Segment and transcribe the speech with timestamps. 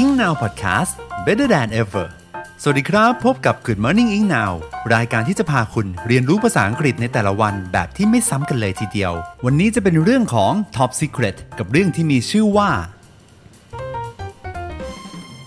[0.00, 0.92] Ing Now Podcast
[1.26, 2.06] Better than ever
[2.62, 4.52] สวัสดีครับ พบกับ Good Morning Ing Now
[4.94, 9.12] รายการที่จะพาคุณเรียนรู้ภาษาอังกฤษในแต่ละวันแบบที่ไม่ซ้ำกันเลยทีเดียว
[9.44, 12.70] วันนี้จะเป็นเรื่องของ Top Secret กับเรื่องที่มีชื่อว่า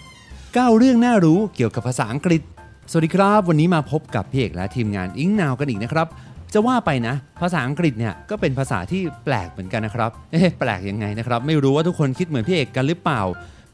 [0.00, 2.42] 9 เรื่องน่ารู้เกี่ยวกับภาษาอังกฤษ
[2.90, 6.06] สวัสดีครับ วันนี้มาพบกับพี่เอกและทีมงาน Ing Now กันอีกนะครับ
[6.54, 13.22] จะว่าไปนะ ภาษาอังกฤษเนี่ยก็เป็นภาษาที่แปลกเหมือนกันนะครับ เอ๊ะแปลกยังไงนะครับ ไม่รู้ว่าทุกคนคิดเหมือนพี่เอกกันหรือเปล่า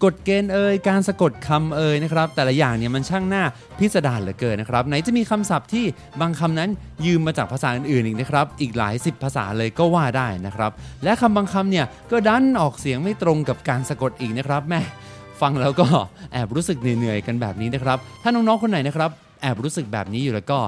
[0.04, 3.42] กฎเกณฑ์เอ่ยการสะกดคำเอ่ยนะครับ แต่ละอย่างเนี่ยมันช่างหน้า
[3.78, 5.84] พิสดารเหลือเกินนะครับ ไหนจะมีคำศัพท์ที่
[6.20, 6.70] บางคำนั้น
[7.06, 10.70] ยืมมาจากภาษาอื่นๆอีกนะครับ อีกหลายสิบภาษาเลยก็ว่าได้นะครับ
[11.04, 14.80] และคำบางคำเนี่ยก็ดันออกเสียงไม่ตรงกับการสะกดอีกนะครับแม่
[15.40, 15.86] ฟังแล้วก็
[16.32, 19.10] แอบรู้สึกเหนื่อยๆกันแบบนี้นะครับ ถ้าน้องๆคนไหนนะครับ
[19.42, 20.58] แอบรู้สึกแบบนี้อยู่แล้วก็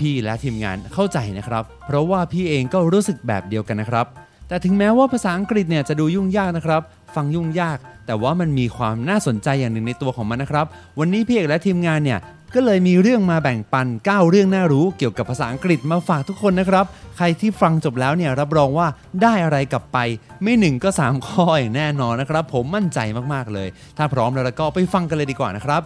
[0.00, 4.06] พี่ๆและทีมงานเข้าใจนะครับ เพราะว่าพี่เองก็รู้สึกแบบเดียวกันนะครับ
[4.48, 6.82] แต่ถึงแม้ว่าภาษาอังกฤษเนี่ยจะดูยุ่งยากนะครับ
[7.14, 10.66] ฟังยุ่งยาก แต่ว่ามันมีความน่าสนใจอย่างหนึ่งในตัวของมันนะครับ
[10.98, 12.20] วันนี้พี่เอกและทีมงานเนี่ย
[12.54, 16.84] ก็เลยมีเรื่องมาแบ่งปัน 9 เรื่องน่ารู้เกี่ยวกับภาษาอังกฤษมาฝากทุกคนนะครับ
[17.16, 18.86] ใครที่ฟังจบแล้วเนี่ยรับรองว่า
[19.22, 19.98] ได้อะไรกลับไป
[20.42, 22.98] ไม่หนึ่งก็ 3 ข้ออย่างแน่นอนนะครับ ผมมั่นใจ
[23.34, 25.82] มากๆเลย ถ้าพร้อมแล้วก็ไปฟังกันเลยดีกว่านะครับ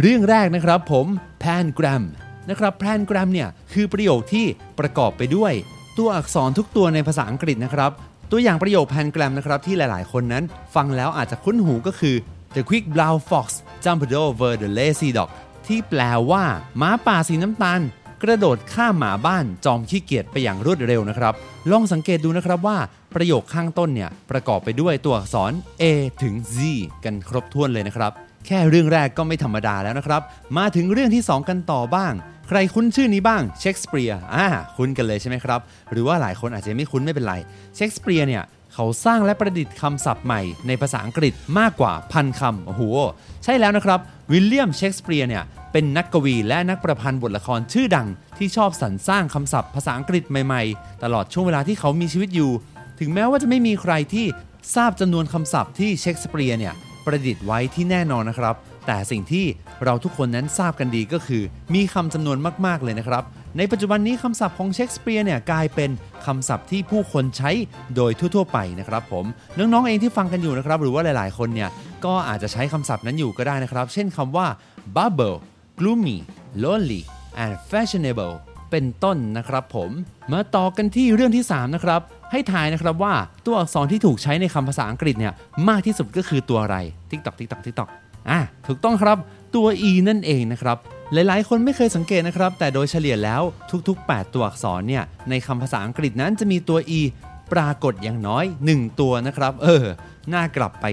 [0.00, 1.06] เรื่องแรกนะครับผม
[1.42, 2.02] pangram
[2.50, 4.46] นะครับ pangram เนี่ยคือประโยคที่
[4.78, 5.52] ประกอบไปด้วย
[5.98, 7.90] ตัวอักษรทุกตัวในภาษาอังกฤษนะครับ
[8.30, 12.16] ตัวอย่างประโยค pangram นะครับที่หลายๆ คนนั้น ฟังแล้วอาจจะคุ้นหูก็คือ
[12.54, 13.46] the quick brown fox
[13.84, 15.28] jumped over the lazy dog
[15.66, 16.44] ที่แปลว่า
[16.80, 17.80] ม้าป่าสีน้ำตาล
[18.22, 21.34] กระโดดข้ามหมาบ้านจอมขี้เกียจไปอย่างรวดเร็วนะครับ
[21.70, 22.78] ลองสังเกตดูนะครับว่า
[23.14, 25.52] ประโยคข้างต้นเนี่ยประกอบไปด้วยตัวอักษร
[25.82, 25.84] A
[26.22, 26.56] ถึง Z
[27.04, 28.12] กันครบถ้วนเลยนะครับ
[28.48, 30.22] แค่เรื่องแรกก็ไม่ธรรมดาแล้วนะครับ
[30.58, 32.12] มาถึงเรื่องที่ 2 กันต่อบ้าง
[32.48, 34.46] ใครคุ้นชื่อนี้บ้างเชคสเปียร์อ่า
[34.76, 35.60] คุ้นกันเลยใช่ไหมครับ
[35.92, 37.34] หรือว่าหลายคนอาจจะไม่คุ้นไม่เป็นไร
[37.76, 42.82] เชคสเปียร์เนี่ยเขาสร้างและประดิษฐ์คำศัพท์ใหม่ในภาษาอังกฤษมากกว่าพันคำโอ้โห
[43.44, 44.00] ใช่แล้วนะครับ
[44.32, 52.50] วิลเลียมเชคสเปียร์เนี่ยเป็นนักกวีและนักประพันธ์บทละครชื่อดัง ที่ชอบสรรสร้างคำศัพท์ภาษาอังกฤษใหม่ๆ ตลอดช่วงเวลาที่เขามีชีวิตอยู่
[53.00, 54.26] ถึงแม้ว่าจะไม่มีใครที่
[54.74, 56.74] ทราบจำนวนคำศัพท์ที่เชคสเปียร์เนี่ย
[57.08, 58.54] ประดิษฐ์ไว้ที่แน่นอนนะครับ
[58.86, 59.46] แต่สิ่งที่
[59.84, 61.42] เราทุกคนนั้นทราบกันดีก็คือ
[61.74, 63.24] มีคำจำนวนมากๆเลยนะครับ
[63.56, 65.90] ในปัจจุบันนี้คำศัพท์ของเชคสเปียร์เนี่ยกลายเป็น
[66.26, 67.50] คำศัพท์ที่ผู้คนใช้
[67.96, 69.24] โดยทั่ว ๆ ไปนะครับผม
[69.58, 71.70] น้องๆเองที่ฟังกันอยู่นะครับหรือว่าหลายๆ คนเนี่ย
[72.04, 74.46] ก็อาจจะใช้คำศัพท์นั้นอยู่ก็ได้นะครับ เช่นคำว่า
[74.96, 75.38] bubble
[75.78, 76.18] gloomy
[76.62, 77.02] lonely
[77.42, 78.34] and fashionable
[78.70, 79.90] เป็นต้นนะครับผม
[80.32, 83.14] มาต่อกันที่เรื่องที่ 3 นะครับ ให้ทายนะครับว่า
[83.46, 85.32] ตัวอักษรที่ถูกใช้ในคำภาษาอังกฤษเนี่ย
[85.68, 86.76] มากที่สุดก็คือตัวอะไร
[87.10, 87.88] TikTok TikTok TikTok
[88.30, 89.18] อะถูกต้องครับ
[89.54, 90.76] ตัว e นั่นเองนะครับ
[91.12, 93.42] หลายๆ คนไม่เคยสังเกตนะครับ แต่โดยเฉลี่ยแล้ว
[93.88, 97.00] ทุก ๆ 8 ตัวอักษรเนี่ยในคำภาษาอังกฤษนั้นจะมีตัว e
[97.52, 99.84] ปรากฏอย่างน้อย 1 ตัวนะครับ เออ
[100.34, 100.86] น่ากลับไป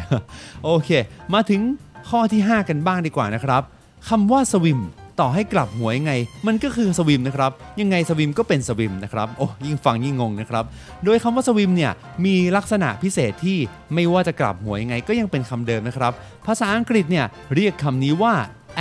[0.63, 0.89] โอเค
[1.33, 1.61] มาถึง
[2.09, 3.61] ข้อที่ 5 กันบ้างดีกว่านะครับ
[4.09, 4.79] คำว่าสวิม
[5.21, 6.13] ต่อให้กลับหัวยังไง
[6.47, 7.51] มันก็คือสวิมนะครับ
[7.81, 10.65] ยังไงสวิมก็เป็นสวิมนะครับ โอ้ยิ่งฟังยิ่งงงนะครับ
[11.05, 11.91] โดยคำว่าสวิมเนี่ย
[12.25, 13.57] มีลักษณะพิเศษที่
[13.93, 16.11] ไม่ว่าจะกลับหัวยังไงก็ยังเป็นคำเดิมนะครับ
[16.45, 18.33] ภาษาอังกฤษเนี่ยเรียกคำนี้ว่า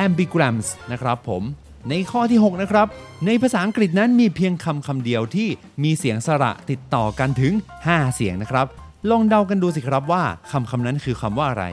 [0.05, 1.43] ambigrams นะครับผม
[1.89, 2.87] ในข้อที่ 6 นะครับ
[3.27, 5.49] ในภาษาอังกฤษนั้นมีเพียงคำคำเดียวที่
[5.82, 7.53] มีเสียงสระติดต่อกันถึง
[7.85, 8.67] 5 เสียงนะครับ
[9.11, 11.64] ลองเดากันดูสิครับว่าคำคำนั้นคือคำว่าอะไร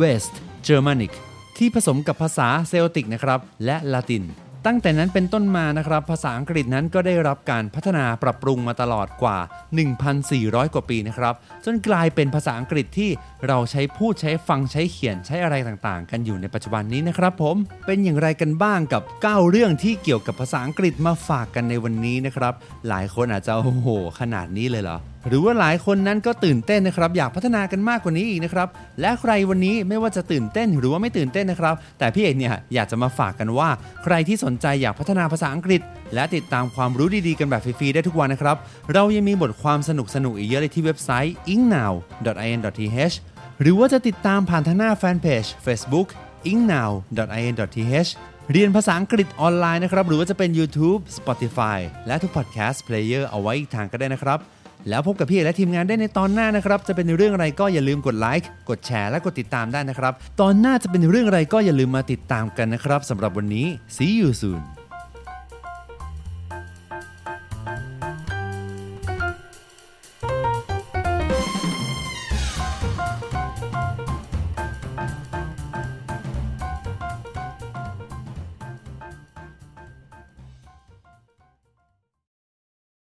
[0.00, 0.34] West
[0.66, 1.12] Germanic
[1.58, 4.24] ที่ผสมกับภาษาเซลติกนะครับ และละติน
[4.66, 9.38] ตั้งแต่นั้นเป็นต้นมานะครับ ภาษาอังกฤษนั้นก็ได้รับการพัฒนาปรับปรุงมาตลอดกว่า
[10.06, 11.34] 1,400 กว่าปีนะครับ
[11.64, 13.10] จนกลายเป็นภาษาอังกฤษที่
[13.46, 22.54] เราใช้พูดใช้ฟังใช้เขียนใช้อะไรต่างๆ กันอยู่ในปัจจุบันนี้นะครับ ผมเป็นอย่างไรกันบ้างกับ 9 เรื่องที่เกี่ยวกับภาษาอังกฤษมาฝากกันในวันนี้นะครับ
[22.88, 23.88] หลายคนอาจจะโอ้โห
[24.20, 24.98] ขนาดนี้เลยเหรอ
[25.28, 28.68] หรือว่าหลายคนนั้นก็ตื่นเต้นนะครับ อยากพัฒนากันมากกว่านี้อีกนะครับ
[29.00, 33.68] และใครวันนี้ไม่ว่าจะตื่นเต้นหรือว่าไม่ตื่นเต้นนะครับ แต่พี่เอกเนี่ยอยากจะมาฝากกันว่า
[34.04, 35.80] ใครที่สนใจอยากพัฒนาภาษาอังกฤษ
[36.14, 38.56] และติดตามความรู้ดีๆกันแบบฟรีๆได้ทุกวันนะครับ
[38.92, 39.90] เรายังมีบทความส
[40.24, 43.16] นุกๆอีกเยอะเลยที่เว็บไซต์ ingnow.in.th
[43.60, 46.08] หรือว่าจะติดตามผ่านทางหน้าแฟนเพจ Facebook
[46.50, 48.10] ingnow.in.th
[48.52, 54.40] เรียนภาษาอังกฤษออนไลน์นะครับ หรือว่าจะเป็น YouTube Spotify และทุก podcast player เอาไว้อีกทางก็ได้นะครับ
[54.88, 63.66] แล้วพบกับพี่และทีมงานได้ในตอนหน้านะครับ จะเป็นเรื่องอะไรก็อย่าลืมกดไลค์กดแชร์และกดติดตามได้นะครับ ตอนหน้าจะเป็นเรื่องอะไรก็อย่าลืมมาติดตามกันนะครับสำหรับวันนี้
[63.96, 64.60] see you soon